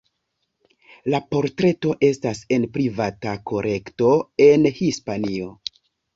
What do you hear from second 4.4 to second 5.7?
en Hispanio.